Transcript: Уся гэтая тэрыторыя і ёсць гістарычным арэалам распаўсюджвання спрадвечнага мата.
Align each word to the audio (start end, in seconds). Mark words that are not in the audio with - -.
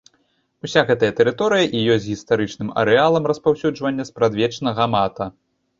Уся 0.67 0.81
гэтая 0.87 1.09
тэрыторыя 1.19 1.65
і 1.77 1.83
ёсць 1.97 2.09
гістарычным 2.15 2.73
арэалам 2.85 3.23
распаўсюджвання 3.35 4.11
спрадвечнага 4.13 4.93
мата. 4.99 5.35